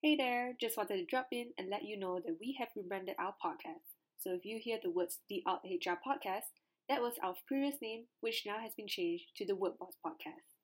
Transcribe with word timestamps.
Hey 0.00 0.14
there, 0.14 0.54
just 0.60 0.76
wanted 0.76 0.98
to 0.98 1.04
drop 1.06 1.26
in 1.32 1.46
and 1.58 1.68
let 1.68 1.82
you 1.82 1.98
know 1.98 2.20
that 2.24 2.36
we 2.40 2.54
have 2.60 2.68
rebranded 2.76 3.16
our 3.18 3.34
podcast. 3.44 3.82
So 4.16 4.30
if 4.32 4.44
you 4.44 4.60
hear 4.62 4.78
the 4.80 4.92
words 4.92 5.18
The 5.28 5.42
Alt 5.44 5.62
HR 5.64 5.98
Podcast, 6.06 6.54
that 6.88 7.02
was 7.02 7.14
our 7.20 7.34
previous 7.48 7.74
name, 7.82 8.04
which 8.20 8.44
now 8.46 8.60
has 8.60 8.70
been 8.76 8.86
changed 8.86 9.24
to 9.38 9.44
the 9.44 9.54
Workboss 9.54 9.98
Podcast. 10.06 10.54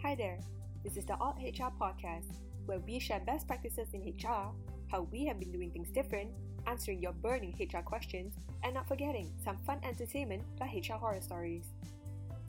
Hi 0.00 0.14
there, 0.14 0.38
this 0.84 0.96
is 0.96 1.04
the 1.06 1.16
Alt 1.16 1.38
HR 1.42 1.74
Podcast, 1.82 2.36
where 2.66 2.78
we 2.78 3.00
share 3.00 3.18
best 3.26 3.48
practices 3.48 3.88
in 3.94 4.02
HR, 4.02 4.52
how 4.92 5.08
we 5.10 5.26
have 5.26 5.40
been 5.40 5.50
doing 5.50 5.72
things 5.72 5.90
different, 5.90 6.30
answering 6.68 7.02
your 7.02 7.14
burning 7.14 7.52
HR 7.58 7.82
questions, 7.82 8.32
and 8.62 8.74
not 8.74 8.86
forgetting 8.86 9.32
some 9.44 9.56
fun 9.66 9.80
entertainment 9.82 10.44
like 10.60 10.70
HR 10.72 10.92
horror 10.92 11.20
stories. 11.20 11.64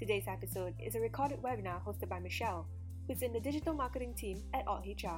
Today's 0.05 0.27
episode 0.27 0.75
is 0.79 0.93
a 0.93 0.99
recorded 0.99 1.41
webinar 1.41 1.83
hosted 1.83 2.09
by 2.09 2.19
Michelle, 2.19 2.67
who's 3.07 3.23
in 3.23 3.33
the 3.33 3.39
digital 3.39 3.73
marketing 3.73 4.13
team 4.13 4.39
at 4.53 4.67
Alt 4.67 4.85
HR. 4.85 5.17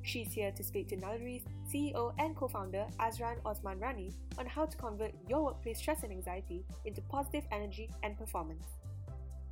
She's 0.00 0.32
here 0.32 0.50
to 0.50 0.64
speak 0.64 0.88
to 0.88 0.96
Naluri's 0.96 1.44
CEO 1.70 2.14
and 2.18 2.34
co-founder 2.34 2.86
Azran 3.00 3.36
Osman 3.44 3.78
Rani 3.78 4.14
on 4.38 4.46
how 4.46 4.64
to 4.64 4.78
convert 4.78 5.12
your 5.28 5.44
workplace 5.44 5.80
stress 5.80 6.04
and 6.04 6.10
anxiety 6.10 6.64
into 6.86 7.02
positive 7.02 7.44
energy 7.52 7.90
and 8.02 8.16
performance. 8.16 8.64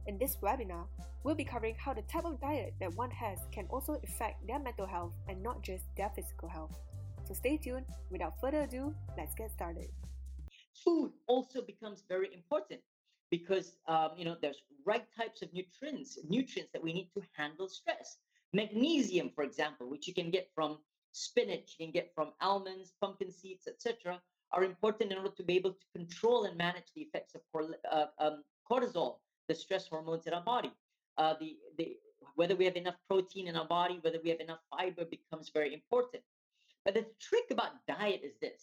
In 0.06 0.16
this 0.16 0.38
webinar, 0.42 0.86
we'll 1.22 1.34
be 1.34 1.44
covering 1.44 1.74
how 1.76 1.92
the 1.92 2.00
type 2.10 2.24
of 2.24 2.40
diet 2.40 2.72
that 2.80 2.94
one 2.94 3.10
has 3.10 3.40
can 3.52 3.66
also 3.68 4.00
affect 4.04 4.46
their 4.46 4.58
mental 4.58 4.86
health 4.86 5.12
and 5.28 5.42
not 5.42 5.60
just 5.62 5.84
their 5.98 6.10
physical 6.16 6.48
health. 6.48 6.78
So 7.28 7.34
stay 7.34 7.58
tuned. 7.58 7.84
Without 8.10 8.40
further 8.40 8.62
ado, 8.62 8.94
let's 9.18 9.34
get 9.34 9.50
started. 9.50 9.90
Food 10.82 11.12
also 11.26 11.60
becomes 11.60 12.04
very 12.08 12.32
important 12.32 12.80
because 13.38 13.76
um, 13.88 14.10
you 14.16 14.24
know 14.24 14.36
there's 14.40 14.62
right 14.84 15.06
types 15.20 15.42
of 15.42 15.48
nutrients 15.52 16.18
nutrients 16.28 16.72
that 16.72 16.82
we 16.82 16.92
need 16.92 17.10
to 17.14 17.22
handle 17.36 17.68
stress. 17.68 18.18
Magnesium 18.52 19.30
for 19.34 19.44
example 19.44 19.84
which 19.90 20.06
you 20.08 20.14
can 20.14 20.30
get 20.30 20.48
from 20.54 20.78
spinach 21.12 21.76
you 21.78 21.86
can 21.86 21.92
get 21.92 22.12
from 22.14 22.28
almonds 22.40 22.92
pumpkin 23.00 23.30
seeds 23.30 23.66
etc 23.66 24.20
are 24.52 24.64
important 24.64 25.10
in 25.12 25.18
order 25.18 25.34
to 25.36 25.42
be 25.42 25.56
able 25.56 25.72
to 25.72 25.86
control 25.98 26.44
and 26.44 26.56
manage 26.56 26.90
the 26.94 27.02
effects 27.02 27.34
of 27.34 27.42
uh, 27.90 28.06
um, 28.18 28.44
cortisol 28.70 29.16
the 29.48 29.54
stress 29.54 29.86
hormones 29.88 30.26
in 30.26 30.32
our 30.32 30.42
body. 30.42 30.72
Uh, 31.18 31.34
the, 31.40 31.56
the 31.78 31.96
whether 32.34 32.56
we 32.56 32.64
have 32.64 32.76
enough 32.76 32.98
protein 33.08 33.46
in 33.48 33.56
our 33.56 33.66
body 33.66 33.98
whether 34.02 34.20
we 34.22 34.30
have 34.30 34.40
enough 34.40 34.62
fiber 34.70 35.04
becomes 35.04 35.50
very 35.58 35.72
important. 35.74 36.22
But 36.84 36.94
the 36.94 37.06
trick 37.20 37.46
about 37.50 37.72
diet 37.88 38.22
is 38.24 38.36
this. 38.40 38.60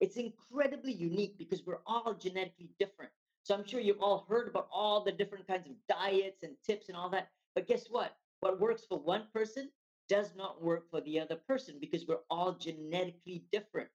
It's 0.00 0.16
incredibly 0.16 0.92
unique 0.92 1.36
because 1.38 1.64
we're 1.64 1.84
all 1.86 2.14
genetically 2.14 2.70
different 2.78 3.12
so 3.44 3.54
I'm 3.54 3.66
sure 3.66 3.78
you've 3.78 4.00
all 4.00 4.24
heard 4.26 4.48
about 4.48 4.68
all 4.72 5.04
the 5.04 5.12
different 5.12 5.46
kinds 5.46 5.68
of 5.68 5.74
diets 5.86 6.42
and 6.42 6.56
tips 6.66 6.88
and 6.88 6.96
all 6.96 7.10
that. 7.10 7.28
But 7.54 7.68
guess 7.68 7.88
what? 7.90 8.16
What 8.40 8.58
works 8.58 8.84
for 8.88 8.98
one 8.98 9.26
person 9.34 9.70
does 10.08 10.34
not 10.34 10.62
work 10.62 10.90
for 10.90 11.02
the 11.02 11.20
other 11.20 11.36
person 11.36 11.76
because 11.78 12.06
we're 12.08 12.24
all 12.30 12.52
genetically 12.52 13.44
different. 13.52 13.90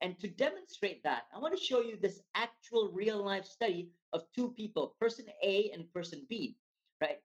And 0.00 0.18
to 0.20 0.28
demonstrate 0.28 1.02
that, 1.04 1.24
I 1.34 1.38
want 1.38 1.54
to 1.56 1.62
show 1.62 1.82
you 1.82 1.98
this 2.00 2.22
actual 2.34 2.92
real 2.94 3.22
life 3.22 3.44
study 3.44 3.90
of 4.14 4.24
two 4.34 4.50
people, 4.56 4.96
person 4.98 5.26
A 5.42 5.70
and 5.74 5.92
person 5.92 6.24
B, 6.30 6.56
right? 7.02 7.18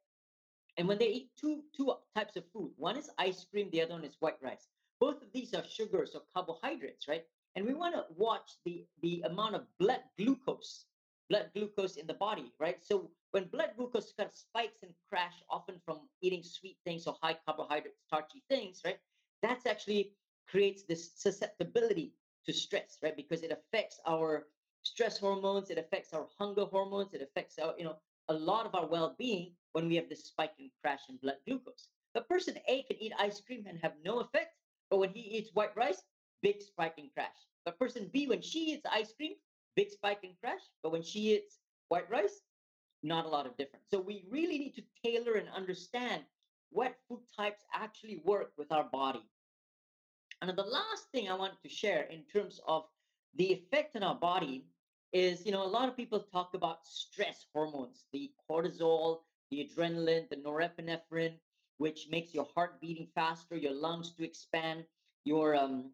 And 0.77 0.85
when 0.85 0.97
they 0.97 1.07
eat 1.07 1.29
two, 1.39 1.63
two 1.75 1.93
types 2.13 2.35
of 2.35 2.43
food, 2.51 2.71
one 2.75 2.97
is 2.97 3.09
ice 3.17 3.45
cream, 3.49 3.69
the 3.71 3.81
other 3.81 3.93
one 3.93 4.03
is 4.03 4.17
white 4.19 4.41
rice. 4.41 4.67
Both 4.99 5.21
of 5.21 5.31
these 5.33 5.53
are 5.53 5.63
sugars 5.63 6.13
or 6.13 6.23
carbohydrates, 6.33 7.07
right? 7.07 7.23
And 7.55 7.65
we 7.65 7.73
want 7.73 7.95
to 7.95 8.05
watch 8.17 8.57
the, 8.65 8.85
the 9.01 9.21
amount 9.21 9.55
of 9.55 9.63
blood 9.79 10.01
glucose 10.17 10.85
blood 11.29 11.51
glucose 11.53 11.95
in 11.95 12.07
the 12.07 12.13
body, 12.13 12.51
right? 12.59 12.83
So 12.83 13.11
when 13.31 13.45
blood 13.45 13.71
glucose 13.77 14.13
kind 14.17 14.29
of 14.29 14.35
spikes 14.35 14.83
and 14.83 14.93
crash, 15.09 15.43
often 15.49 15.75
from 15.85 16.09
eating 16.21 16.43
sweet 16.43 16.77
things 16.85 17.05
or 17.07 17.17
high 17.21 17.37
carbohydrate, 17.45 17.95
starchy 18.07 18.43
things, 18.49 18.81
right? 18.83 18.97
That's 19.41 19.65
actually 19.65 20.13
creates 20.47 20.83
this 20.83 21.11
susceptibility 21.15 22.13
to 22.45 22.53
stress, 22.53 22.97
right? 23.03 23.15
Because 23.15 23.43
it 23.43 23.51
affects 23.51 23.99
our 24.07 24.47
stress 24.83 25.19
hormones, 25.19 25.69
it 25.69 25.77
affects 25.77 26.13
our 26.13 26.27
hunger 26.37 26.65
hormones, 26.65 27.13
it 27.13 27.21
affects 27.21 27.59
our, 27.59 27.75
you 27.77 27.83
know, 27.83 27.97
a 28.29 28.33
lot 28.33 28.65
of 28.65 28.75
our 28.75 28.87
well-being 28.87 29.53
when 29.73 29.87
we 29.87 29.95
have 29.95 30.09
this 30.09 30.25
spike 30.25 30.53
and 30.59 30.71
crash 30.81 31.01
in 31.09 31.17
blood 31.17 31.37
glucose. 31.45 31.89
The 32.15 32.21
person 32.21 32.55
A 32.67 32.83
can 32.83 32.97
eat 33.01 33.13
ice 33.19 33.39
cream 33.41 33.65
and 33.67 33.79
have 33.81 33.93
no 34.03 34.19
effect, 34.19 34.55
but 34.89 34.97
when 34.97 35.11
he 35.11 35.21
eats 35.21 35.51
white 35.53 35.75
rice, 35.75 36.01
big 36.41 36.61
spike 36.61 36.95
and 36.97 37.13
crash. 37.13 37.35
But 37.65 37.77
person 37.77 38.09
B, 38.11 38.27
when 38.27 38.41
she 38.41 38.71
eats 38.71 38.85
ice 38.91 39.13
cream, 39.13 39.35
big 39.75 39.89
spike 39.89 40.23
and 40.23 40.33
crash. 40.39 40.61
But 40.83 40.91
when 40.91 41.03
she 41.03 41.35
eats 41.35 41.59
white 41.89 42.09
rice, 42.09 42.41
not 43.03 43.25
a 43.25 43.29
lot 43.29 43.45
of 43.45 43.57
difference. 43.57 43.85
So 43.89 43.99
we 43.99 44.25
really 44.29 44.57
need 44.59 44.75
to 44.75 44.83
tailor 45.03 45.33
and 45.33 45.49
understand 45.49 46.23
what 46.71 46.95
food 47.07 47.21
types 47.35 47.63
actually 47.73 48.21
work 48.23 48.53
with 48.57 48.71
our 48.71 48.83
body. 48.83 49.23
And 50.41 50.49
the 50.57 50.63
last 50.63 51.11
thing 51.11 51.29
I 51.29 51.35
want 51.35 51.61
to 51.61 51.69
share 51.69 52.03
in 52.03 52.23
terms 52.23 52.59
of 52.67 52.85
the 53.35 53.51
effect 53.51 53.95
on 53.95 54.03
our 54.03 54.15
body 54.15 54.65
is, 55.11 55.45
you 55.45 55.51
know, 55.51 55.63
a 55.63 55.67
lot 55.67 55.89
of 55.89 55.97
people 55.97 56.19
talk 56.19 56.53
about 56.53 56.85
stress 56.85 57.45
hormones, 57.53 58.05
the 58.11 58.31
cortisol, 58.49 59.21
the 59.51 59.65
adrenaline, 59.65 60.29
the 60.29 60.35
norepinephrine, 60.37 61.33
which 61.77 62.07
makes 62.09 62.33
your 62.33 62.47
heart 62.55 62.79
beating 62.81 63.07
faster, 63.15 63.55
your 63.55 63.73
lungs 63.73 64.11
to 64.11 64.23
expand, 64.23 64.85
your 65.25 65.55
um, 65.55 65.91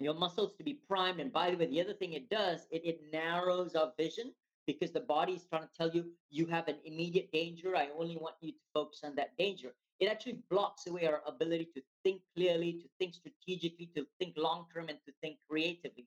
your 0.00 0.14
muscles 0.14 0.54
to 0.56 0.64
be 0.64 0.74
primed. 0.74 1.20
And 1.20 1.32
by 1.32 1.50
the 1.50 1.56
way, 1.56 1.66
the 1.66 1.80
other 1.80 1.94
thing 1.94 2.12
it 2.12 2.30
does, 2.30 2.66
it, 2.70 2.82
it 2.84 3.00
narrows 3.12 3.74
our 3.74 3.92
vision 3.98 4.32
because 4.66 4.90
the 4.92 5.00
body 5.00 5.32
is 5.32 5.44
trying 5.44 5.62
to 5.62 5.68
tell 5.76 5.90
you 5.90 6.06
you 6.30 6.46
have 6.46 6.68
an 6.68 6.76
immediate 6.84 7.32
danger. 7.32 7.74
I 7.76 7.88
only 7.98 8.16
want 8.16 8.36
you 8.40 8.52
to 8.52 8.58
focus 8.74 9.00
on 9.02 9.14
that 9.16 9.36
danger. 9.38 9.72
It 9.98 10.08
actually 10.08 10.40
blocks 10.50 10.86
away 10.86 11.06
our 11.06 11.22
ability 11.26 11.68
to 11.74 11.82
think 12.04 12.20
clearly, 12.36 12.74
to 12.74 12.88
think 12.98 13.14
strategically, 13.14 13.90
to 13.96 14.06
think 14.18 14.34
long 14.36 14.66
term, 14.72 14.88
and 14.88 14.98
to 15.06 15.12
think 15.20 15.38
creatively, 15.48 16.06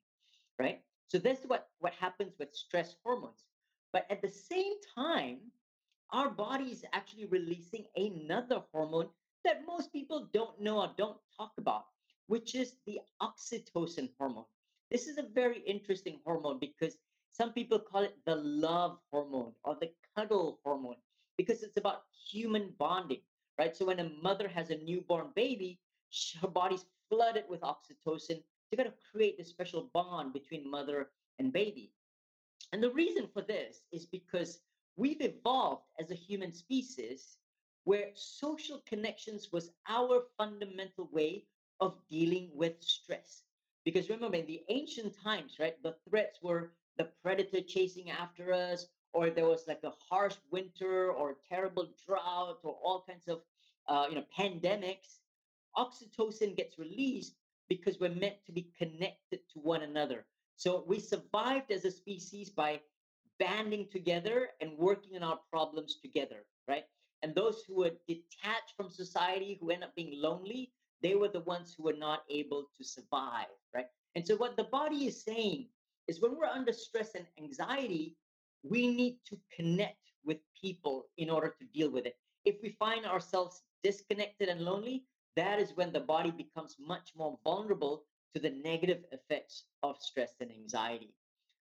right? 0.59 0.81
So 1.08 1.18
that's 1.18 1.44
what, 1.46 1.68
what 1.79 1.94
happens 1.94 2.34
with 2.40 2.56
stress 2.56 2.96
hormones. 3.03 3.44
But 3.91 4.06
at 4.09 4.22
the 4.22 4.29
same 4.29 4.73
time, 4.96 5.40
our 6.13 6.29
body 6.29 6.66
is 6.66 6.85
actually 6.94 7.25
releasing 7.25 7.85
another 7.97 8.63
hormone 8.72 9.09
that 9.44 9.63
most 9.68 9.91
people 9.91 10.29
don't 10.34 10.62
know 10.62 10.79
or 10.79 10.91
don't 10.97 11.18
talk 11.38 11.52
about 11.58 11.85
which 12.31 12.56
is 12.56 12.75
the 12.86 12.97
oxytocin 13.22 14.08
hormone. 14.18 14.46
This 14.90 15.09
is 15.09 15.18
a 15.18 15.34
very 15.36 15.59
interesting 15.68 16.22
hormone 16.24 16.59
because 16.59 16.96
some 17.30 17.52
people 17.52 17.78
call 17.78 18.03
it 18.03 18.16
the 18.25 18.38
love 18.38 19.00
hormone 19.12 19.52
or 19.66 19.75
the 19.75 19.92
cuddle 20.16 20.62
hormone 20.64 20.96
because 21.36 21.62
it's 21.62 21.75
about 21.75 22.03
human 22.31 22.74
bonding, 22.80 23.20
right? 23.59 23.75
So 23.75 23.86
when 23.86 24.00
a 24.00 24.12
mother 24.24 24.47
has 24.47 24.70
a 24.70 24.78
newborn 24.78 25.31
baby, 25.36 25.78
her 26.41 26.47
body's 26.47 26.86
flooded 27.09 27.44
with 27.50 27.59
oxytocin 27.59 28.41
to 28.70 28.78
kind 28.78 28.88
of 28.88 28.96
create 29.12 29.38
a 29.41 29.44
special 29.44 29.90
bond 29.94 30.31
between 30.31 30.72
mother 30.72 31.09
and 31.38 31.52
baby. 31.52 31.91
And 32.72 32.81
the 32.81 32.91
reason 32.91 33.28
for 33.34 33.41
this 33.41 33.81
is 33.91 34.06
because 34.06 34.62
we've 34.96 35.20
evolved 35.20 35.84
as 36.00 36.12
a 36.12 36.24
human 36.30 36.53
species 36.53 37.40
where 37.84 38.12
social 38.16 38.81
connections 38.88 39.50
was 39.52 39.72
our 39.90 40.24
fundamental 40.38 41.09
way 41.12 41.44
of 41.81 41.97
dealing 42.09 42.50
with 42.53 42.75
stress. 42.80 43.44
Because 43.84 44.09
remember, 44.09 44.38
in 44.38 44.46
the 44.46 44.64
ancient 44.69 45.16
times, 45.22 45.58
right, 45.59 45.81
the 45.84 45.96
threats 46.08 46.40
were 46.42 46.72
the 46.97 47.09
predator 47.24 47.62
chasing 47.62 48.12
after 48.12 48.53
us, 48.53 48.88
or 49.14 49.30
there 49.30 49.47
was 49.47 49.68
like 49.68 49.81
a 49.84 49.94
harsh 50.09 50.36
winter 50.52 51.12
or 51.12 51.38
terrible 51.50 51.90
drought 52.06 52.59
or 52.64 52.78
all 52.84 53.03
kinds 53.08 53.28
of 53.28 53.41
uh, 53.88 54.06
you 54.09 54.16
know 54.16 54.25
pandemics. 54.38 55.20
Oxytocin 55.75 56.56
gets 56.56 56.78
released 56.78 57.36
because 57.70 58.00
we're 58.00 58.14
meant 58.14 58.36
to 58.46 58.52
be 58.52 58.70
connected 58.78 59.40
to 59.53 59.59
one 59.59 59.81
another. 59.81 60.25
So 60.56 60.84
we 60.86 61.00
survived 61.00 61.72
as 61.72 61.86
a 61.86 61.91
species 61.91 62.50
by 62.50 62.81
banding 63.40 63.88
together 63.91 64.50
and 64.59 64.78
working 64.78 65.16
on 65.16 65.24
our 65.24 65.40
problems 65.50 65.96
together, 66.02 66.46
right? 66.68 66.84
And 67.23 67.34
those 67.34 67.64
who 67.67 67.78
were 67.78 67.91
detached 68.08 68.73
from 68.76 68.90
society, 68.90 69.58
who 69.59 69.72
end 69.72 69.84
up 69.84 69.96
being 69.96 70.14
lonely, 70.22 70.72
they 71.02 71.16
were 71.16 71.28
the 71.28 71.42
ones 71.42 71.74
who 71.74 71.84
were 71.84 71.94
not 71.94 72.24
able 72.30 72.68
to 72.78 72.84
survive, 72.84 73.48
right? 73.74 73.88
And 74.16 74.26
so, 74.26 74.36
what 74.36 74.58
the 74.58 74.66
body 74.66 75.08
is 75.08 75.24
saying 75.24 75.68
is 76.08 76.22
when 76.22 76.36
we're 76.38 76.46
under 76.46 76.74
stress 76.74 77.16
and 77.16 77.26
anxiety, 77.38 78.18
we 78.64 78.88
need 78.88 79.18
to 79.26 79.38
connect 79.56 79.98
with 80.26 80.38
people 80.59 81.08
in 81.18 81.30
order 81.30 81.56
to 81.59 81.66
deal 81.66 81.90
with 81.90 82.06
it. 82.06 82.18
If 82.46 82.56
we 82.62 82.70
find 82.70 83.06
ourselves 83.06 83.64
disconnected 83.84 84.50
and 84.50 84.62
lonely, 84.62 85.06
that 85.36 85.59
is 85.59 85.76
when 85.76 85.94
the 85.94 86.00
body 86.00 86.32
becomes 86.32 86.76
much 86.80 87.12
more 87.16 87.40
vulnerable 87.44 88.04
to 88.34 88.42
the 88.42 88.50
negative 88.50 89.04
effects 89.12 89.64
of 89.84 89.97
stress 90.00 90.34
and 90.40 90.52
anxiety. 90.52 91.14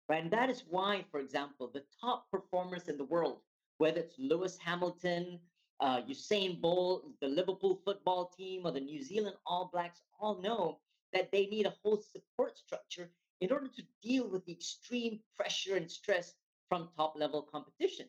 Right? 0.08 0.22
And 0.22 0.32
that 0.32 0.50
is 0.50 0.64
why, 0.68 1.04
for 1.10 1.20
example, 1.20 1.70
the 1.72 1.84
top 2.00 2.30
performers 2.30 2.88
in 2.88 2.98
the 2.98 3.04
world, 3.04 3.38
whether 3.78 4.00
it's 4.00 4.18
Lewis 4.18 4.58
Hamilton, 4.58 5.38
uh, 5.80 6.02
Usain 6.02 6.60
Bolt, 6.60 7.06
the 7.20 7.28
Liverpool 7.28 7.80
football 7.84 8.26
team, 8.36 8.66
or 8.66 8.72
the 8.72 8.80
New 8.80 9.02
Zealand 9.02 9.36
All 9.46 9.70
Blacks 9.72 10.02
all 10.20 10.40
know 10.40 10.80
that 11.12 11.32
they 11.32 11.46
need 11.46 11.66
a 11.66 11.74
whole 11.82 11.98
support 11.98 12.58
structure 12.58 13.10
in 13.40 13.52
order 13.52 13.68
to 13.68 13.82
deal 14.02 14.28
with 14.28 14.44
the 14.46 14.52
extreme 14.52 15.20
pressure 15.36 15.76
and 15.76 15.90
stress 15.90 16.34
from 16.68 16.88
top 16.96 17.14
level 17.16 17.42
competition. 17.42 18.06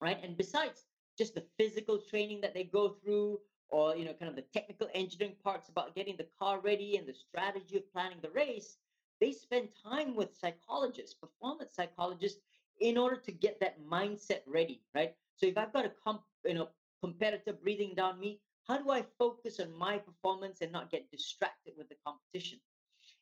right? 0.00 0.18
And 0.22 0.36
besides 0.36 0.84
just 1.18 1.34
the 1.34 1.44
physical 1.58 1.98
training 1.98 2.40
that 2.42 2.54
they 2.54 2.64
go 2.64 2.88
through, 2.90 3.40
or 3.70 3.96
you 3.96 4.04
know, 4.04 4.14
kind 4.14 4.28
of 4.30 4.36
the 4.36 4.42
technical 4.52 4.88
engineering 4.94 5.36
parts 5.42 5.68
about 5.68 5.94
getting 5.94 6.16
the 6.16 6.28
car 6.38 6.60
ready 6.60 6.96
and 6.96 7.06
the 7.08 7.14
strategy 7.14 7.76
of 7.76 7.90
planning 7.92 8.18
the 8.22 8.30
race, 8.30 8.78
they 9.20 9.32
spend 9.32 9.68
time 9.82 10.14
with 10.14 10.34
psychologists, 10.34 11.14
performance 11.14 11.74
psychologists, 11.74 12.40
in 12.80 12.98
order 12.98 13.16
to 13.16 13.32
get 13.32 13.60
that 13.60 13.80
mindset 13.82 14.40
ready, 14.46 14.82
right? 14.94 15.14
So 15.36 15.46
if 15.46 15.58
I've 15.58 15.72
got 15.72 15.86
a 15.86 15.92
comp, 16.02 16.22
you 16.44 16.54
know, 16.54 16.68
competitor 17.02 17.52
breathing 17.52 17.94
down 17.94 18.20
me, 18.20 18.40
how 18.68 18.78
do 18.78 18.90
I 18.90 19.04
focus 19.18 19.60
on 19.60 19.76
my 19.76 19.98
performance 19.98 20.60
and 20.60 20.72
not 20.72 20.90
get 20.90 21.10
distracted 21.10 21.74
with 21.76 21.88
the 21.88 21.96
competition? 22.06 22.60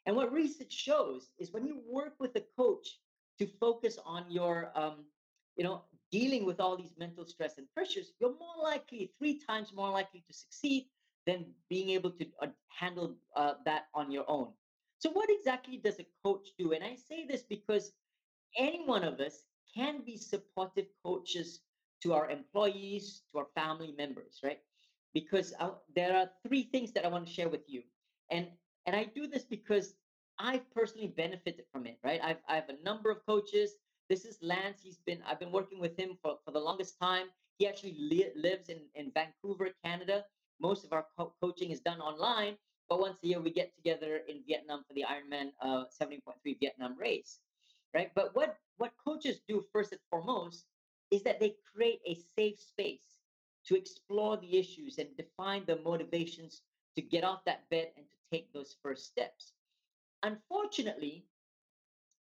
And 0.06 0.16
what 0.16 0.32
research 0.32 0.72
shows 0.72 1.30
is 1.38 1.52
when 1.52 1.66
you 1.66 1.80
work 1.88 2.14
with 2.18 2.36
a 2.36 2.44
coach 2.56 3.00
to 3.38 3.46
focus 3.60 3.98
on 4.04 4.30
your, 4.30 4.72
um, 4.74 5.04
you 5.56 5.64
know, 5.64 5.82
dealing 6.10 6.44
with 6.44 6.60
all 6.60 6.76
these 6.76 6.94
mental 6.98 7.24
stress 7.24 7.58
and 7.58 7.66
pressures, 7.74 8.12
you're 8.20 8.36
more 8.38 8.62
likely, 8.62 9.12
three 9.18 9.38
times 9.38 9.72
more 9.72 9.90
likely 9.90 10.24
to 10.28 10.32
succeed 10.32 10.86
than 11.26 11.46
being 11.68 11.90
able 11.90 12.10
to 12.10 12.26
uh, 12.40 12.46
handle 12.68 13.16
uh, 13.36 13.54
that 13.64 13.86
on 13.94 14.10
your 14.10 14.24
own. 14.28 14.48
So, 14.98 15.10
what 15.10 15.30
exactly 15.30 15.78
does 15.78 15.98
a 15.98 16.06
coach 16.24 16.48
do? 16.58 16.72
And 16.72 16.84
I 16.84 16.94
say 16.94 17.26
this 17.26 17.42
because 17.42 17.92
any 18.56 18.84
one 18.84 19.04
of 19.04 19.20
us 19.20 19.44
can 19.74 20.02
be 20.04 20.16
supportive 20.16 20.86
coaches 21.04 21.60
to 22.02 22.12
our 22.14 22.30
employees, 22.30 23.22
to 23.32 23.38
our 23.40 23.46
family 23.54 23.94
members, 23.96 24.40
right? 24.42 24.60
Because 25.14 25.54
I, 25.60 25.70
there 25.94 26.16
are 26.16 26.30
three 26.46 26.64
things 26.64 26.92
that 26.92 27.04
I 27.04 27.08
want 27.08 27.26
to 27.26 27.32
share 27.32 27.48
with 27.48 27.68
you. 27.68 27.82
And 28.30 28.48
and 28.86 28.96
I 28.96 29.04
do 29.14 29.26
this 29.26 29.44
because 29.44 29.94
I've 30.38 30.68
personally 30.72 31.08
benefited 31.08 31.64
from 31.72 31.86
it, 31.86 31.98
right? 32.04 32.20
I've 32.22 32.42
I 32.48 32.56
have 32.56 32.68
a 32.68 32.82
number 32.84 33.10
of 33.10 33.24
coaches. 33.26 33.76
This 34.08 34.24
is 34.24 34.38
Lance. 34.42 34.80
He's 34.82 34.98
been 35.06 35.22
I've 35.26 35.38
been 35.40 35.52
working 35.52 35.78
with 35.80 35.96
him 35.98 36.18
for, 36.22 36.38
for 36.44 36.50
the 36.52 36.60
longest 36.60 36.98
time. 37.00 37.26
He 37.58 37.68
actually 37.68 37.96
li- 37.98 38.32
lives 38.36 38.68
in, 38.68 38.80
in 38.94 39.12
Vancouver, 39.12 39.70
Canada. 39.84 40.24
Most 40.60 40.84
of 40.84 40.92
our 40.92 41.06
co- 41.16 41.34
coaching 41.40 41.70
is 41.70 41.80
done 41.80 42.00
online, 42.00 42.56
but 42.88 43.00
once 43.00 43.18
a 43.22 43.26
year 43.26 43.40
we 43.40 43.50
get 43.50 43.74
together 43.76 44.22
in 44.28 44.42
Vietnam 44.46 44.84
for 44.88 44.94
the 44.94 45.04
Ironman 45.08 45.52
uh, 45.60 45.84
70.3 45.90 46.56
Vietnam 46.60 46.96
race, 46.98 47.40
right? 47.94 48.10
But 48.14 48.34
what 48.34 48.56
what 48.78 48.92
coaches 49.04 49.40
do 49.48 49.64
first 49.72 49.92
and 49.92 50.00
foremost 50.10 50.66
is 51.12 51.22
that 51.22 51.38
they 51.38 51.54
create 51.72 52.00
a 52.06 52.18
safe 52.36 52.58
space 52.58 53.20
to 53.66 53.76
explore 53.76 54.36
the 54.38 54.58
issues 54.58 54.98
and 54.98 55.08
define 55.16 55.62
the 55.66 55.76
motivations 55.84 56.62
to 56.96 57.02
get 57.02 57.22
off 57.22 57.44
that 57.44 57.68
bed 57.70 57.88
and 57.96 58.06
to 58.10 58.16
take 58.30 58.52
those 58.52 58.76
first 58.82 59.06
steps. 59.06 59.52
Unfortunately, 60.22 61.24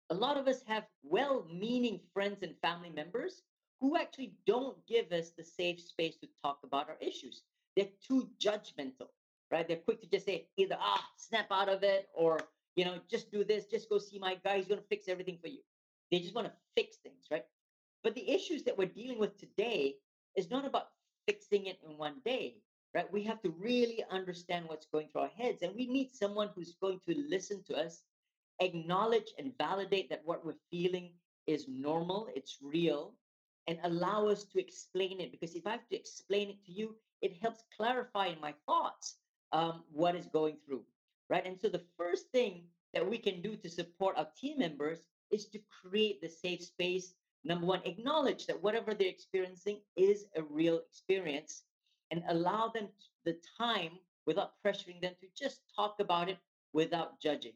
a 0.10 0.16
lot 0.16 0.38
of 0.38 0.48
us 0.48 0.64
have 0.66 0.86
well 1.04 1.46
meaning 1.52 2.00
friends 2.14 2.42
and 2.42 2.56
family 2.62 2.90
members 2.90 3.44
who 3.80 3.98
actually 3.98 4.34
don't 4.48 4.78
give 4.88 5.12
us 5.12 5.32
the 5.32 5.44
safe 5.44 5.80
space 5.80 6.16
to 6.18 6.28
talk 6.44 6.60
about 6.64 6.90
our 6.90 6.98
issues. 7.00 7.44
They're 7.76 7.88
too 8.06 8.30
judgmental, 8.42 9.10
right? 9.52 9.68
They're 9.68 9.78
quick 9.78 10.02
to 10.02 10.10
just 10.10 10.26
say 10.26 10.48
either, 10.58 10.78
ah, 10.80 11.06
snap 11.18 11.48
out 11.52 11.70
of 11.70 11.84
it, 11.84 12.10
or, 12.14 12.40
you 12.76 12.86
know, 12.86 12.96
just 13.10 13.32
do 13.32 13.44
this, 13.44 13.66
just 13.68 13.90
go 13.90 13.98
see 13.98 14.20
my 14.20 14.36
guy, 14.44 14.58
he's 14.58 14.68
going 14.68 14.82
to 14.82 14.88
fix 14.88 15.08
everything 15.08 15.38
for 15.42 15.48
you. 15.48 15.60
They 16.12 16.20
just 16.20 16.34
want 16.36 16.48
to 16.48 16.54
fix 16.76 16.98
things, 16.98 17.26
right? 17.32 17.46
But 18.04 18.16
the 18.16 18.30
issues 18.30 18.64
that 18.64 18.78
we're 18.78 18.88
dealing 18.88 19.20
with 19.20 19.38
today 19.38 19.96
is 20.36 20.50
not 20.50 20.66
about 20.66 20.90
fixing 21.28 21.66
it 21.68 21.80
in 21.88 21.98
one 21.98 22.16
day 22.26 22.56
right? 22.94 23.12
We 23.12 23.24
have 23.24 23.42
to 23.42 23.50
really 23.60 24.04
understand 24.10 24.68
what's 24.68 24.88
going 24.88 25.08
through 25.10 25.22
our 25.22 25.32
heads, 25.38 25.62
and 25.62 25.76
we 25.76 25.88
need 25.88 26.12
someone 26.14 26.50
who's 26.56 26.76
going 26.82 27.00
to 27.08 27.16
listen 27.30 27.64
to 27.68 27.76
us, 27.76 28.04
acknowledge 28.60 29.34
and 29.38 29.58
validate 29.58 30.10
that 30.10 30.22
what 30.26 30.46
we're 30.46 30.56
feeling 30.72 31.12
is 31.48 31.68
normal, 31.68 32.28
it's 32.36 32.58
real, 32.62 33.14
and 33.68 33.78
allow 33.84 34.28
us 34.28 34.44
to 34.44 34.60
explain 34.60 35.20
it. 35.20 35.32
Because 35.32 35.56
if 35.56 35.68
I 35.68 35.72
have 35.72 35.88
to 35.90 35.96
explain 35.96 36.50
it 36.50 36.66
to 36.66 36.72
you, 36.72 36.96
it 37.22 37.38
helps 37.42 37.64
clarify 37.76 38.28
in 38.28 38.42
my 38.42 38.54
thoughts 38.66 39.16
um, 39.52 39.84
what 39.92 40.16
is 40.16 40.26
going 40.28 40.58
through, 40.66 40.84
right? 41.30 41.46
And 41.46 41.60
so 41.60 41.70
the 41.70 41.84
first 41.98 42.30
thing 42.32 42.64
that 42.94 43.08
we 43.08 43.18
can 43.18 43.42
do 43.42 43.56
to 43.56 43.70
support 43.70 44.18
our 44.18 44.28
team 44.40 44.60
members 44.60 45.00
is 45.32 45.46
to 45.48 45.60
create 45.82 46.22
the 46.22 46.30
safe 46.30 46.64
space. 46.64 47.14
Number 47.44 47.66
one, 47.66 47.82
acknowledge 47.86 48.46
that 48.48 48.62
whatever 48.62 48.94
they're 48.94 49.08
experiencing 49.08 49.80
is 49.96 50.26
a 50.36 50.44
real 50.44 50.80
experience 50.80 51.64
and 52.12 52.24
allow 52.28 52.68
them 52.68 52.90
the 53.26 53.38
time 53.58 53.92
without 54.26 54.54
pressuring 54.66 55.02
them 55.02 55.14
to 55.22 55.28
just 55.38 55.62
talk 55.76 56.00
about 56.00 56.30
it 56.30 56.38
without 56.74 57.20
judging. 57.22 57.54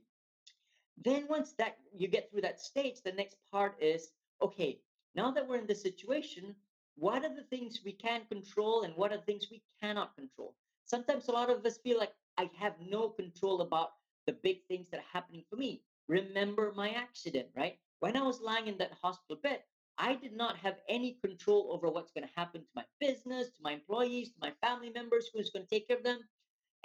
Then 1.03 1.27
once 1.27 1.53
that 1.53 1.77
you 1.93 2.07
get 2.07 2.29
through 2.29 2.41
that 2.41 2.61
stage, 2.61 3.01
the 3.03 3.11
next 3.11 3.37
part 3.51 3.75
is 3.81 4.11
okay, 4.41 4.79
now 5.15 5.31
that 5.31 5.47
we're 5.47 5.57
in 5.57 5.67
this 5.67 5.81
situation, 5.81 6.55
what 6.95 7.23
are 7.23 7.33
the 7.33 7.43
things 7.43 7.81
we 7.83 7.93
can 7.93 8.21
control 8.29 8.83
and 8.83 8.95
what 8.95 9.11
are 9.11 9.17
the 9.17 9.23
things 9.23 9.47
we 9.49 9.61
cannot 9.81 10.15
control? 10.15 10.55
Sometimes 10.85 11.27
a 11.27 11.31
lot 11.31 11.49
of 11.49 11.65
us 11.65 11.77
feel 11.77 11.97
like 11.97 12.13
I 12.37 12.49
have 12.57 12.73
no 12.79 13.09
control 13.09 13.61
about 13.61 13.93
the 14.25 14.33
big 14.33 14.65
things 14.67 14.89
that 14.89 14.99
are 14.99 15.11
happening 15.13 15.43
for 15.49 15.55
me. 15.55 15.81
Remember 16.07 16.73
my 16.75 16.89
accident, 16.91 17.47
right? 17.55 17.77
When 17.99 18.17
I 18.17 18.21
was 18.21 18.41
lying 18.41 18.67
in 18.67 18.77
that 18.79 18.91
hospital 19.01 19.39
bed, 19.41 19.63
I 19.97 20.15
did 20.15 20.35
not 20.35 20.57
have 20.57 20.75
any 20.89 21.17
control 21.23 21.69
over 21.71 21.89
what's 21.89 22.11
going 22.11 22.27
to 22.27 22.33
happen 22.35 22.61
to 22.61 22.67
my 22.75 22.83
business, 22.99 23.47
to 23.49 23.61
my 23.61 23.73
employees, 23.73 24.29
to 24.29 24.39
my 24.41 24.51
family 24.61 24.89
members, 24.89 25.29
who's 25.33 25.51
going 25.51 25.65
to 25.65 25.69
take 25.69 25.87
care 25.87 25.97
of 25.97 26.03
them. 26.03 26.19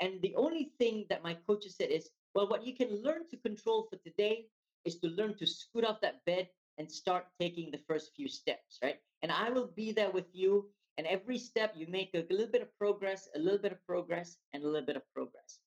And 0.01 0.21
the 0.23 0.35
only 0.37 0.73
thing 0.79 1.07
that 1.09 1.25
my 1.25 1.37
coaches 1.47 1.77
said 1.77 1.91
is, 1.91 2.11
well, 2.35 2.49
what 2.49 2.67
you 2.67 2.75
can 2.75 3.03
learn 3.03 3.29
to 3.31 3.37
control 3.39 3.89
for 3.91 3.99
today 3.99 4.47
is 4.85 4.99
to 5.01 5.09
learn 5.09 5.35
to 5.39 5.47
scoot 5.47 5.85
off 5.85 6.01
that 6.03 6.25
bed 6.25 6.49
and 6.79 6.91
start 6.91 7.27
taking 7.41 7.71
the 7.71 7.81
first 7.89 8.13
few 8.15 8.29
steps, 8.29 8.79
right? 8.83 8.99
And 9.23 9.33
I 9.33 9.51
will 9.51 9.71
be 9.75 9.91
there 9.93 10.11
with 10.11 10.27
you. 10.33 10.69
And 10.99 11.07
every 11.07 11.39
step 11.39 11.75
you 11.77 11.87
make 11.89 12.11
a 12.15 12.27
little 12.31 12.51
bit 12.51 12.63
of 12.63 12.77
progress, 12.77 13.29
a 13.35 13.39
little 13.39 13.59
bit 13.59 13.73
of 13.73 13.85
progress, 13.87 14.37
and 14.53 14.63
a 14.63 14.67
little 14.67 14.87
bit 14.87 14.97
of 14.97 15.03
progress. 15.15 15.61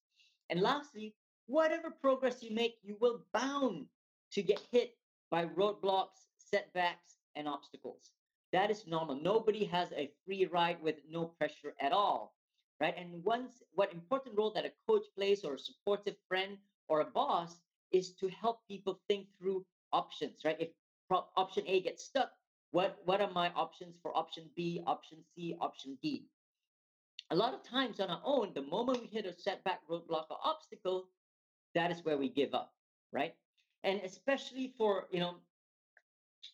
And 0.49 0.61
lastly, 0.61 1.15
whatever 1.47 1.89
progress 1.89 2.43
you 2.43 2.53
make, 2.53 2.75
you 2.83 2.97
will 2.99 3.25
bound 3.33 3.85
to 4.33 4.41
get 4.41 4.61
hit 4.71 4.95
by 5.29 5.45
roadblocks, 5.45 6.27
setbacks, 6.37 7.15
and 7.35 7.47
obstacles. 7.47 8.11
That 8.51 8.69
is 8.69 8.85
normal. 8.87 9.15
Nobody 9.15 9.65
has 9.65 9.91
a 9.93 10.11
free 10.25 10.45
ride 10.45 10.81
with 10.81 10.95
no 11.09 11.25
pressure 11.25 11.73
at 11.79 11.93
all, 11.93 12.35
right? 12.79 12.95
And 12.97 13.23
once, 13.23 13.63
what 13.73 13.93
important 13.93 14.37
role 14.37 14.51
that 14.51 14.65
a 14.65 14.73
coach 14.87 15.05
plays, 15.15 15.43
or 15.43 15.55
a 15.55 15.59
supportive 15.59 16.15
friend, 16.27 16.57
or 16.87 17.01
a 17.01 17.05
boss, 17.05 17.61
is 17.91 18.13
to 18.15 18.27
help 18.29 18.59
people 18.67 18.99
think 19.07 19.27
through 19.39 19.65
options, 19.93 20.43
right? 20.43 20.57
If 20.59 20.69
option 21.37 21.63
A 21.67 21.81
gets 21.81 22.03
stuck, 22.05 22.31
what 22.71 22.99
what 23.05 23.21
are 23.21 23.31
my 23.31 23.51
options 23.53 23.95
for 24.01 24.15
option 24.17 24.49
B, 24.55 24.81
option 24.87 25.19
C, 25.35 25.55
option 25.59 25.97
D? 26.01 26.27
A 27.29 27.35
lot 27.35 27.53
of 27.53 27.63
times 27.63 27.99
on 27.99 28.09
our 28.09 28.21
own, 28.25 28.51
the 28.53 28.61
moment 28.61 29.01
we 29.01 29.07
hit 29.07 29.25
a 29.25 29.33
setback, 29.33 29.79
roadblock, 29.89 30.25
or 30.29 30.37
obstacle, 30.43 31.07
that 31.75 31.91
is 31.91 32.03
where 32.03 32.17
we 32.17 32.29
give 32.29 32.53
up, 32.53 32.73
right? 33.13 33.33
And 33.83 34.01
especially 34.03 34.73
for 34.77 35.07
you 35.11 35.19
know 35.19 35.35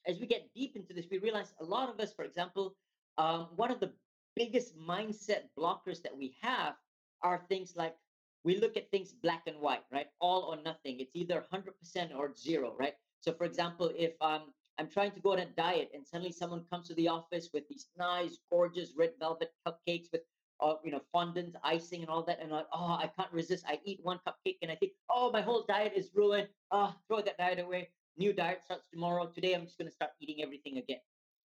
as 0.08 0.20
we 0.20 0.28
get 0.28 0.50
deep 0.56 0.76
into 0.76 0.94
this, 0.94 1.06
we 1.12 1.18
realize 1.20 1.54
a 1.60 1.64
lot 1.64 1.90
of 1.90 2.00
us, 2.00 2.14
for 2.14 2.26
example, 2.26 2.76
um, 3.18 3.48
one 3.56 3.72
of 3.72 3.80
the 3.80 3.92
biggest 4.36 4.78
mindset 4.78 5.44
blockers 5.58 6.02
that 6.04 6.16
we 6.16 6.36
have 6.42 6.76
are 7.24 7.44
things 7.50 7.74
like 7.76 7.96
we 8.44 8.58
look 8.60 8.78
at 8.78 8.90
things 8.92 9.12
black 9.12 9.44
and 9.48 9.60
white, 9.60 9.84
right? 9.92 10.08
All 10.22 10.44
or 10.44 10.58
nothing. 10.64 11.00
It's 11.00 11.16
either 11.16 11.44
100% 11.52 12.16
or 12.16 12.34
zero, 12.36 12.76
right? 12.80 12.94
So, 13.20 13.34
for 13.34 13.46
example, 13.46 13.92
if 13.98 14.14
um, 14.22 14.54
I'm 14.78 14.88
trying 14.88 15.12
to 15.12 15.20
go 15.20 15.34
on 15.34 15.40
a 15.40 15.46
diet 15.46 15.90
and 15.94 16.06
suddenly 16.06 16.32
someone 16.32 16.64
comes 16.72 16.88
to 16.88 16.94
the 16.94 17.08
office 17.08 17.50
with 17.54 17.68
these 17.68 17.88
nice, 17.98 18.38
gorgeous 18.50 18.94
red 18.96 19.12
velvet 19.20 19.52
cupcakes 19.68 20.08
with 20.12 20.22
uh, 20.60 20.74
you 20.84 20.92
know, 20.92 21.02
fondant, 21.12 21.56
icing, 21.64 22.02
and 22.02 22.10
all 22.10 22.24
that. 22.24 22.40
And 22.42 22.52
like, 22.52 22.66
oh, 22.74 22.98
I 23.00 23.12
can't 23.16 23.32
resist. 23.32 23.66
I 23.68 23.80
eat 23.86 24.00
one 24.02 24.20
cupcake 24.28 24.58
and 24.62 24.72
I 24.72 24.76
think, 24.76 24.94
oh, 25.10 25.32
my 25.32 25.42
whole 25.42 25.66
diet 25.68 25.94
is 25.96 26.10
ruined. 26.16 26.48
Oh, 26.72 26.96
throw 27.08 27.22
that 27.22 27.38
diet 27.38 27.60
away 27.60 27.90
new 28.18 28.34
diet 28.34 28.62
starts 28.64 28.88
tomorrow. 28.92 29.28
Today, 29.28 29.54
I'm 29.54 29.66
just 29.66 29.78
going 29.78 29.88
to 29.88 29.94
start 29.94 30.12
eating 30.20 30.44
everything 30.44 30.78
again. 30.78 31.00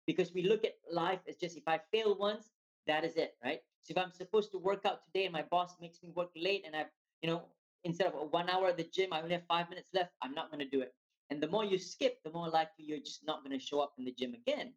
Because 0.08 0.34
we 0.34 0.44
look 0.44 0.66
at 0.66 0.76
life 0.92 1.20
as 1.28 1.36
just 1.36 1.58
if 1.58 1.68
I 1.68 1.80
fail 1.92 2.18
once, 2.18 2.50
that 2.88 3.04
is 3.06 3.16
it, 3.16 3.36
right? 3.44 3.62
So 3.84 3.92
if 3.92 3.98
I'm 3.98 4.12
supposed 4.12 4.52
to 4.52 4.58
work 4.58 4.86
out 4.86 5.06
today 5.06 5.26
and 5.26 5.34
my 5.34 5.44
boss 5.44 5.76
makes 5.80 6.02
me 6.02 6.10
work 6.16 6.32
late 6.36 6.64
and 6.66 6.76
I've, 6.76 6.92
you 7.22 7.30
know, 7.30 7.44
instead 7.84 8.08
of 8.08 8.14
one 8.32 8.50
hour 8.50 8.68
at 8.68 8.78
the 8.78 8.88
gym, 8.92 9.10
I 9.12 9.22
only 9.22 9.34
have 9.34 9.46
five 9.48 9.70
minutes 9.70 9.90
left, 9.94 10.12
I'm 10.22 10.34
not 10.34 10.52
going 10.52 10.64
to 10.64 10.70
do 10.70 10.82
it. 10.82 10.94
And 11.30 11.42
the 11.42 11.48
more 11.48 11.64
you 11.64 11.78
skip, 11.78 12.22
the 12.24 12.32
more 12.32 12.50
likely 12.50 12.86
you're 12.86 13.00
just 13.00 13.26
not 13.26 13.44
going 13.44 13.58
to 13.58 13.64
show 13.64 13.80
up 13.80 13.94
in 13.98 14.06
the 14.06 14.12
gym 14.12 14.34
again, 14.34 14.74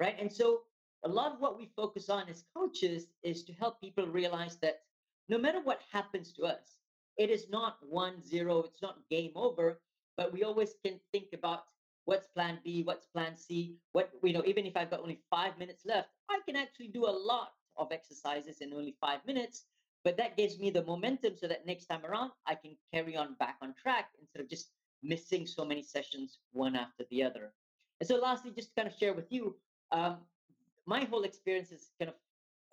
right? 0.00 0.16
And 0.18 0.32
so 0.32 0.60
a 1.04 1.08
lot 1.08 1.32
of 1.32 1.40
what 1.40 1.58
we 1.58 1.70
focus 1.76 2.08
on 2.08 2.28
as 2.28 2.44
coaches 2.56 3.06
is 3.22 3.44
to 3.44 3.52
help 3.52 3.80
people 3.80 4.06
realize 4.06 4.56
that 4.56 4.82
no 5.28 5.38
matter 5.38 5.60
what 5.60 5.80
happens 5.92 6.32
to 6.34 6.44
us, 6.44 6.78
it 7.16 7.30
is 7.30 7.48
not 7.50 7.78
one 7.82 8.22
zero, 8.24 8.60
it's 8.60 8.82
not 8.82 8.98
game 9.10 9.32
over 9.34 9.80
but 10.18 10.32
we 10.32 10.42
always 10.42 10.74
can 10.84 11.00
think 11.12 11.28
about 11.32 11.62
what's 12.04 12.26
plan 12.26 12.58
B, 12.64 12.82
what's 12.82 13.06
plan 13.06 13.36
C, 13.36 13.76
what 13.92 14.10
you 14.24 14.32
know, 14.32 14.42
even 14.44 14.66
if 14.66 14.76
I've 14.76 14.90
got 14.90 15.00
only 15.00 15.20
five 15.30 15.56
minutes 15.56 15.86
left, 15.86 16.08
I 16.28 16.40
can 16.44 16.56
actually 16.56 16.88
do 16.88 17.06
a 17.06 17.14
lot 17.32 17.52
of 17.76 17.92
exercises 17.92 18.60
in 18.60 18.74
only 18.74 18.96
five 19.00 19.24
minutes. 19.24 19.66
But 20.04 20.16
that 20.16 20.36
gives 20.36 20.58
me 20.58 20.70
the 20.70 20.84
momentum 20.84 21.36
so 21.36 21.46
that 21.48 21.66
next 21.66 21.86
time 21.86 22.04
around 22.04 22.32
I 22.46 22.54
can 22.56 22.76
carry 22.92 23.16
on 23.16 23.34
back 23.38 23.56
on 23.62 23.74
track 23.80 24.10
instead 24.20 24.42
of 24.42 24.48
just 24.48 24.70
missing 25.02 25.46
so 25.46 25.64
many 25.64 25.82
sessions 25.82 26.38
one 26.52 26.74
after 26.74 27.04
the 27.10 27.22
other. 27.22 27.52
And 28.00 28.08
so 28.08 28.16
lastly, 28.16 28.52
just 28.54 28.70
to 28.70 28.74
kind 28.74 28.88
of 28.92 28.98
share 28.98 29.14
with 29.14 29.30
you, 29.30 29.56
um, 29.92 30.18
my 30.86 31.04
whole 31.04 31.22
experience 31.22 31.70
has 31.70 31.90
kind 32.00 32.08
of 32.08 32.16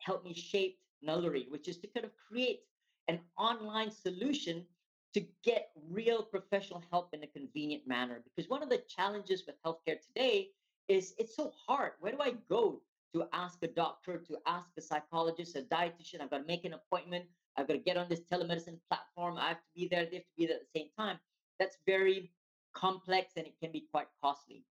helped 0.02 0.25
me 0.25 0.34
shape 0.34 0.80
Naluri, 1.08 1.50
which 1.52 1.68
is 1.68 1.78
to 1.78 1.88
kind 1.88 2.06
of 2.06 2.12
create 2.28 2.62
an 3.08 3.20
online 3.38 3.92
solution 3.92 4.66
to 5.15 5.25
get 5.45 5.69
real 5.89 6.22
professional 6.22 6.84
help 6.91 7.13
in 7.13 7.24
a 7.24 7.27
convenient 7.27 7.88
manner. 7.88 8.22
Because 8.36 8.50
one 8.50 8.62
of 8.62 8.69
the 8.69 8.84
challenges 8.89 9.43
with 9.48 9.55
healthcare 9.65 9.95
today 10.05 10.50
is 10.89 11.13
it's 11.17 11.38
so 11.38 11.53
hard. 11.65 11.93
Where 12.01 12.12
do 12.12 12.17
I 12.22 12.34
go 12.50 12.81
to 13.13 13.25
ask 13.31 13.63
a 13.63 13.67
doctor, 13.69 14.17
to 14.17 14.38
ask 14.45 14.67
a 14.77 14.81
psychologist, 14.81 15.55
a 15.55 15.62
dietitian? 15.62 16.19
I've 16.22 16.29
got 16.29 16.39
to 16.39 16.45
make 16.45 16.65
an 16.65 16.74
appointment. 16.74 17.24
I've 17.55 17.65
got 17.65 17.75
to 17.75 17.79
get 17.79 17.95
on 17.95 18.10
this 18.10 18.19
telemedicine 18.29 18.77
platform. 18.89 19.38
I 19.38 19.48
have 19.48 19.57
to 19.57 19.69
be 19.74 19.88
there. 19.88 20.05
They 20.05 20.17
have 20.17 20.25
to 20.25 20.36
be 20.38 20.48
there 20.48 20.57
at 20.57 20.63
the 20.74 20.79
same 20.79 20.89
time. 21.00 21.17
That's 21.62 21.77
very 21.86 22.34
complex 22.74 23.31
and 23.38 23.48
it 23.48 23.53
can 23.62 23.72
be 23.72 23.88
quite 23.93 24.07
costly. 24.22 24.65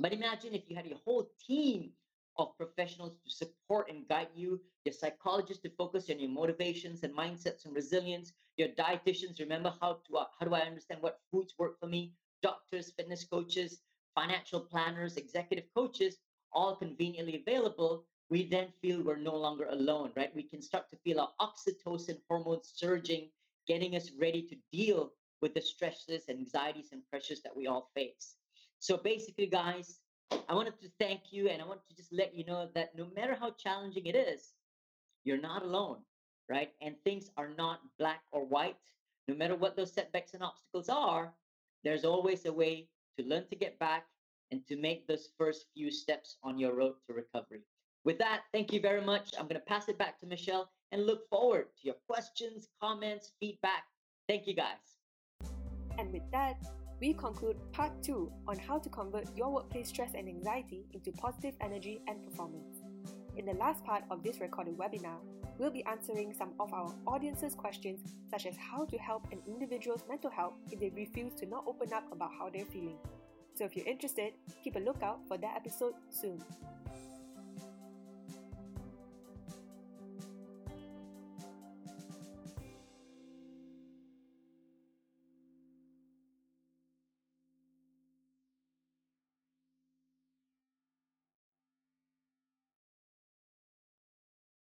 But 0.00 0.14
imagine 0.14 0.54
if 0.54 0.62
you 0.68 0.74
had 0.74 0.86
a 0.86 0.96
whole 1.04 1.28
team 1.46 1.90
of 2.38 2.56
professionals 2.56 3.16
to 3.24 3.30
support 3.30 3.90
and 3.90 4.08
guide 4.08 4.28
you, 4.34 4.60
your 4.84 4.92
psychologists 4.92 5.62
to 5.62 5.70
focus 5.70 6.10
on 6.10 6.20
your 6.20 6.30
motivations 6.30 7.02
and 7.02 7.14
mindsets 7.14 7.64
and 7.64 7.74
resilience, 7.74 8.32
your 8.56 8.68
dietitians 8.68 9.38
remember 9.40 9.72
how 9.80 9.98
to 10.06 10.16
uh, 10.18 10.24
how 10.38 10.46
do 10.46 10.54
I 10.54 10.60
understand 10.60 11.02
what 11.02 11.20
foods 11.30 11.54
work 11.58 11.78
for 11.80 11.86
me, 11.86 12.14
doctors, 12.42 12.92
fitness 12.96 13.24
coaches, 13.24 13.80
financial 14.14 14.60
planners, 14.60 15.16
executive 15.16 15.66
coaches, 15.74 16.18
all 16.52 16.76
conveniently 16.76 17.44
available. 17.46 18.04
We 18.30 18.48
then 18.48 18.68
feel 18.80 19.02
we're 19.02 19.16
no 19.16 19.36
longer 19.36 19.66
alone, 19.70 20.10
right? 20.16 20.34
We 20.34 20.42
can 20.42 20.60
start 20.60 20.90
to 20.90 20.96
feel 20.96 21.20
our 21.20 21.30
oxytocin 21.40 22.18
hormones 22.28 22.72
surging, 22.74 23.28
getting 23.68 23.94
us 23.94 24.10
ready 24.18 24.42
to 24.42 24.56
deal 24.72 25.12
with 25.42 25.54
the 25.54 25.60
stresses, 25.60 26.28
anxieties, 26.28 26.88
and 26.92 27.02
pressures 27.10 27.42
that 27.42 27.56
we 27.56 27.66
all 27.66 27.90
face. 27.94 28.36
So 28.78 28.96
basically, 28.96 29.46
guys, 29.46 30.00
I 30.48 30.54
wanted 30.54 30.80
to 30.80 30.88
thank 30.98 31.32
you 31.32 31.48
and 31.48 31.60
I 31.60 31.66
want 31.66 31.80
to 31.88 31.96
just 31.96 32.12
let 32.12 32.34
you 32.34 32.44
know 32.44 32.68
that 32.74 32.96
no 32.96 33.08
matter 33.14 33.36
how 33.38 33.50
challenging 33.52 34.06
it 34.06 34.16
is, 34.16 34.52
you're 35.24 35.40
not 35.40 35.62
alone, 35.62 35.98
right? 36.48 36.70
And 36.80 36.94
things 37.04 37.30
are 37.36 37.50
not 37.56 37.80
black 37.98 38.22
or 38.32 38.44
white. 38.44 38.76
No 39.28 39.34
matter 39.34 39.56
what 39.56 39.76
those 39.76 39.92
setbacks 39.92 40.34
and 40.34 40.42
obstacles 40.42 40.88
are, 40.88 41.32
there's 41.82 42.04
always 42.04 42.46
a 42.46 42.52
way 42.52 42.88
to 43.18 43.24
learn 43.24 43.46
to 43.48 43.56
get 43.56 43.78
back 43.78 44.06
and 44.52 44.66
to 44.68 44.76
make 44.76 45.06
those 45.06 45.30
first 45.36 45.66
few 45.74 45.90
steps 45.90 46.36
on 46.42 46.58
your 46.58 46.74
road 46.74 46.94
to 47.06 47.14
recovery. 47.14 47.62
With 48.04 48.18
that, 48.18 48.42
thank 48.52 48.72
you 48.72 48.80
very 48.80 49.04
much. 49.04 49.30
I'm 49.36 49.46
going 49.46 49.60
to 49.60 49.66
pass 49.66 49.88
it 49.88 49.98
back 49.98 50.20
to 50.20 50.26
Michelle 50.26 50.70
and 50.92 51.06
look 51.06 51.28
forward 51.28 51.66
to 51.80 51.86
your 51.86 51.96
questions, 52.08 52.68
comments, 52.80 53.32
feedback. 53.40 53.82
Thank 54.28 54.46
you 54.46 54.54
guys. 54.54 54.96
And 55.98 56.12
with 56.12 56.30
that, 56.30 56.56
we 57.00 57.12
conclude 57.12 57.56
part 57.72 57.92
2 58.02 58.32
on 58.48 58.58
how 58.58 58.78
to 58.78 58.88
convert 58.88 59.36
your 59.36 59.52
workplace 59.52 59.88
stress 59.88 60.12
and 60.14 60.28
anxiety 60.28 60.86
into 60.92 61.12
positive 61.12 61.54
energy 61.60 62.00
and 62.06 62.24
performance. 62.24 62.80
In 63.36 63.44
the 63.44 63.52
last 63.54 63.84
part 63.84 64.04
of 64.10 64.22
this 64.22 64.40
recorded 64.40 64.78
webinar, 64.78 65.18
we'll 65.58 65.70
be 65.70 65.84
answering 65.84 66.32
some 66.32 66.52
of 66.58 66.72
our 66.72 66.94
audience's 67.06 67.54
questions, 67.54 68.14
such 68.30 68.46
as 68.46 68.56
how 68.56 68.86
to 68.86 68.96
help 68.96 69.26
an 69.30 69.40
individual's 69.46 70.04
mental 70.08 70.30
health 70.30 70.54
if 70.70 70.80
they 70.80 70.90
refuse 70.90 71.34
to 71.34 71.46
not 71.46 71.64
open 71.66 71.92
up 71.92 72.04
about 72.12 72.30
how 72.38 72.48
they're 72.48 72.64
feeling. 72.64 72.96
So 73.54 73.64
if 73.64 73.76
you're 73.76 73.86
interested, 73.86 74.32
keep 74.64 74.76
a 74.76 74.80
lookout 74.80 75.20
for 75.28 75.36
that 75.38 75.56
episode 75.56 75.94
soon. 76.10 76.42